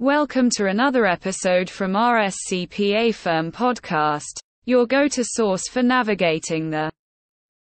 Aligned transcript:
Welcome 0.00 0.48
to 0.56 0.64
another 0.64 1.04
episode 1.04 1.68
from 1.68 1.92
RSCPA 1.92 3.14
Firm 3.14 3.52
Podcast, 3.52 4.40
your 4.64 4.86
go 4.86 5.06
to 5.08 5.22
source 5.22 5.68
for 5.68 5.82
navigating 5.82 6.70
the 6.70 6.90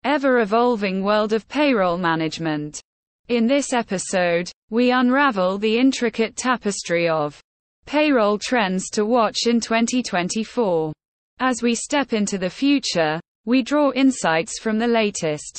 ever 0.04 0.42
evolving 0.42 1.04
world 1.04 1.34
of 1.34 1.48
payroll 1.48 1.98
management. 1.98 2.80
In 3.28 3.48
this 3.48 3.74
episode, 3.74 4.52
we 4.70 4.92
unravel 4.92 5.58
the 5.58 5.80
intricate 5.80 6.36
tapestry 6.36 7.10
of 7.10 7.42
payroll 7.88 8.38
trends 8.38 8.92
to 8.92 9.04
watch 9.04 9.48
in 9.48 9.60
2024. 9.60 10.94
As 11.40 11.64
we 11.64 11.74
step 11.74 12.14
into 12.14 12.38
the 12.38 12.52
future, 12.52 13.20
we 13.46 13.64
draw 13.64 13.92
insights 13.94 14.60
from 14.60 14.78
the 14.78 14.86
latest 14.86 15.58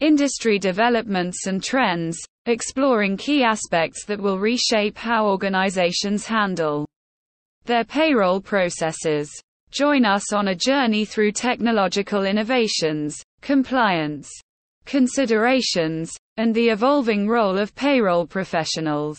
industry 0.00 0.58
developments 0.58 1.46
and 1.46 1.62
trends, 1.64 2.18
exploring 2.46 3.16
key 3.16 3.42
aspects 3.42 4.04
that 4.04 4.20
will 4.20 4.38
reshape 4.38 4.96
how 4.96 5.26
organizations 5.26 6.26
handle 6.26 6.86
their 7.64 7.84
payroll 7.84 8.40
processes. 8.40 9.28
Join 9.72 10.04
us 10.04 10.32
on 10.32 10.48
a 10.48 10.54
journey 10.54 11.04
through 11.04 11.32
technological 11.32 12.24
innovations, 12.24 13.20
compliance 13.42 14.30
considerations, 14.84 16.16
and 16.36 16.54
the 16.54 16.68
evolving 16.68 17.28
role 17.28 17.58
of 17.58 17.74
payroll 17.74 18.24
professionals. 18.24 19.18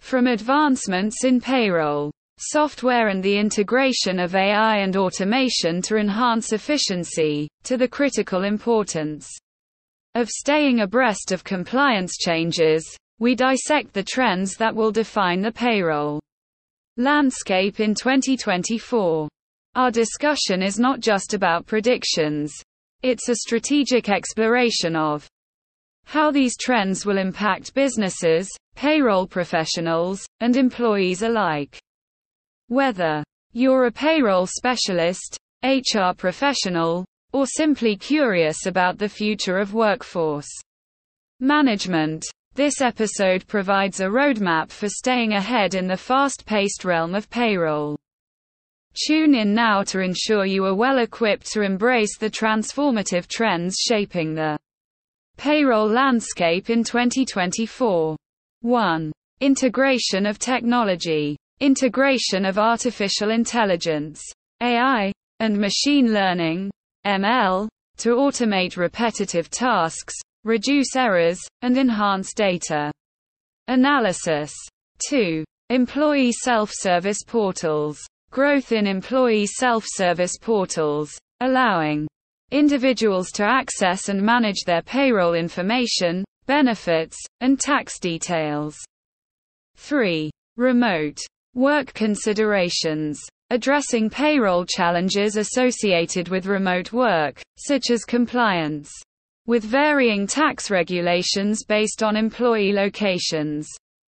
From 0.00 0.26
advancements 0.26 1.24
in 1.24 1.40
payroll 1.40 2.10
software 2.38 3.08
and 3.08 3.22
the 3.22 3.36
integration 3.36 4.18
of 4.18 4.34
AI 4.34 4.78
and 4.78 4.96
automation 4.96 5.80
to 5.82 5.96
enhance 5.96 6.52
efficiency, 6.52 7.48
to 7.62 7.76
the 7.76 7.86
critical 7.86 8.42
importance 8.42 9.28
of 10.14 10.28
staying 10.28 10.80
abreast 10.80 11.32
of 11.32 11.44
compliance 11.44 12.16
changes, 12.18 12.84
we 13.18 13.34
dissect 13.34 13.92
the 13.92 14.02
trends 14.02 14.56
that 14.56 14.74
will 14.74 14.92
define 14.92 15.40
the 15.40 15.52
payroll 15.52 16.20
landscape 16.96 17.80
in 17.80 17.94
2024. 17.94 19.28
Our 19.74 19.90
discussion 19.90 20.62
is 20.62 20.78
not 20.78 21.00
just 21.00 21.32
about 21.32 21.66
predictions, 21.66 22.52
it's 23.02 23.28
a 23.28 23.36
strategic 23.36 24.08
exploration 24.08 24.94
of 24.94 25.26
how 26.04 26.30
these 26.30 26.56
trends 26.56 27.06
will 27.06 27.18
impact 27.18 27.74
businesses, 27.74 28.48
payroll 28.74 29.26
professionals, 29.26 30.26
and 30.40 30.56
employees 30.56 31.22
alike. 31.22 31.78
Whether 32.68 33.24
you're 33.52 33.86
a 33.86 33.92
payroll 33.92 34.46
specialist, 34.46 35.38
HR 35.64 36.12
professional, 36.16 37.04
or 37.32 37.46
simply 37.46 37.96
curious 37.96 38.66
about 38.66 38.98
the 38.98 39.08
future 39.08 39.58
of 39.58 39.74
workforce 39.74 40.48
management. 41.40 42.24
This 42.54 42.82
episode 42.82 43.46
provides 43.46 44.00
a 44.00 44.06
roadmap 44.06 44.70
for 44.70 44.88
staying 44.88 45.32
ahead 45.32 45.74
in 45.74 45.88
the 45.88 45.96
fast 45.96 46.44
paced 46.44 46.84
realm 46.84 47.14
of 47.14 47.30
payroll. 47.30 47.96
Tune 49.06 49.34
in 49.34 49.54
now 49.54 49.82
to 49.84 50.00
ensure 50.00 50.44
you 50.44 50.66
are 50.66 50.74
well 50.74 50.98
equipped 50.98 51.50
to 51.52 51.62
embrace 51.62 52.18
the 52.18 52.28
transformative 52.28 53.26
trends 53.26 53.76
shaping 53.80 54.34
the 54.34 54.58
payroll 55.38 55.88
landscape 55.88 56.68
in 56.68 56.84
2024. 56.84 58.16
1. 58.60 59.12
Integration 59.40 60.26
of 60.26 60.38
technology. 60.38 61.38
Integration 61.60 62.44
of 62.44 62.58
artificial 62.58 63.30
intelligence, 63.30 64.22
AI, 64.60 65.10
and 65.40 65.56
machine 65.56 66.12
learning, 66.12 66.70
ML, 67.06 67.68
to 67.98 68.16
automate 68.16 68.76
repetitive 68.76 69.50
tasks, 69.50 70.14
reduce 70.44 70.96
errors, 70.96 71.40
and 71.62 71.76
enhance 71.76 72.34
data 72.34 72.90
analysis. 73.68 74.52
2. 75.08 75.44
Employee 75.70 76.32
self-service 76.32 77.24
portals. 77.26 78.00
Growth 78.30 78.72
in 78.72 78.86
employee 78.86 79.46
self-service 79.46 80.38
portals, 80.40 81.12
allowing 81.40 82.06
individuals 82.50 83.30
to 83.32 83.44
access 83.44 84.08
and 84.08 84.20
manage 84.20 84.64
their 84.64 84.82
payroll 84.82 85.34
information, 85.34 86.24
benefits, 86.46 87.16
and 87.40 87.58
tax 87.58 87.98
details. 87.98 88.76
3. 89.76 90.30
Remote 90.56 91.18
work 91.54 91.92
considerations 91.94 93.20
addressing 93.52 94.08
payroll 94.08 94.64
challenges 94.64 95.36
associated 95.36 96.30
with 96.30 96.46
remote 96.46 96.90
work, 96.90 97.42
such 97.58 97.90
as 97.90 98.02
compliance 98.02 98.90
with 99.46 99.62
varying 99.62 100.26
tax 100.26 100.70
regulations 100.70 101.62
based 101.62 102.02
on 102.02 102.16
employee 102.16 102.72
locations. 102.72 103.68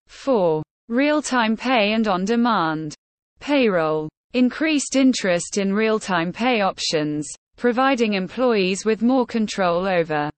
4. 0.08 0.64
Real-time 0.90 1.56
pay 1.56 1.94
and 1.94 2.08
on-demand 2.08 2.96
payroll. 3.40 4.10
Increased 4.34 4.96
interest 4.96 5.60
in 5.60 5.72
real-time 5.72 6.34
pay 6.34 6.62
options, 6.62 7.30
providing 7.58 8.14
employees 8.14 8.86
with 8.86 9.04
more 9.04 9.28
control 9.28 9.88
over 9.88 10.32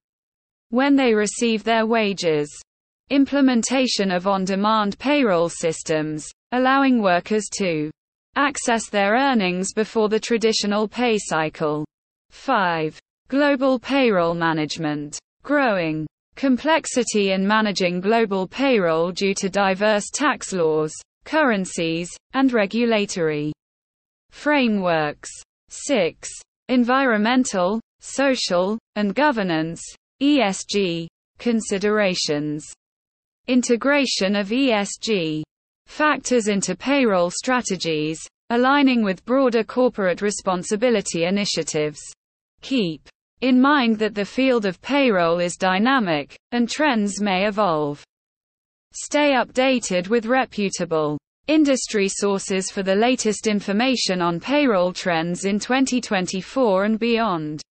when 0.68 0.94
they 0.94 1.14
receive 1.14 1.64
their 1.64 1.86
wages. 1.86 2.54
Implementation 3.08 4.10
of 4.10 4.26
on-demand 4.26 4.98
payroll 4.98 5.48
systems, 5.48 6.28
allowing 6.52 7.00
workers 7.00 7.46
to 7.56 7.90
access 8.36 8.88
their 8.88 9.14
earnings 9.14 9.72
before 9.72 10.08
the 10.08 10.20
traditional 10.20 10.86
pay 10.88 11.18
cycle. 11.18 11.84
5. 12.30 12.98
Global 13.28 13.78
payroll 13.78 14.34
management. 14.34 15.18
Growing 15.42 16.06
complexity 16.36 17.32
in 17.32 17.46
managing 17.46 18.00
global 18.00 18.46
payroll 18.46 19.12
due 19.12 19.34
to 19.34 19.48
diverse 19.48 20.10
tax 20.12 20.52
laws, 20.52 20.92
currencies, 21.24 22.08
and 22.32 22.52
regulatory 22.52 23.52
frameworks. 24.30 25.30
6. 25.68 26.28
Environmental, 26.68 27.80
social, 28.00 28.78
and 28.96 29.14
governance 29.14 29.82
ESG 30.22 31.06
considerations. 31.38 32.66
Integration 33.46 34.36
of 34.36 34.48
ESG 34.48 35.42
factors 35.90 36.48
into 36.48 36.76
payroll 36.76 37.30
strategies, 37.30 38.20
aligning 38.50 39.02
with 39.02 39.24
broader 39.24 39.64
corporate 39.64 40.22
responsibility 40.22 41.24
initiatives. 41.24 42.00
Keep 42.62 43.08
in 43.40 43.60
mind 43.60 43.98
that 43.98 44.14
the 44.14 44.24
field 44.24 44.66
of 44.66 44.80
payroll 44.82 45.40
is 45.40 45.56
dynamic, 45.56 46.38
and 46.52 46.68
trends 46.68 47.20
may 47.20 47.46
evolve. 47.46 48.04
Stay 48.92 49.32
updated 49.32 50.08
with 50.08 50.26
reputable 50.26 51.18
industry 51.46 52.08
sources 52.08 52.70
for 52.70 52.82
the 52.82 52.94
latest 52.94 53.46
information 53.46 54.22
on 54.22 54.38
payroll 54.38 54.92
trends 54.92 55.44
in 55.44 55.58
2024 55.58 56.84
and 56.84 56.98
beyond. 56.98 57.62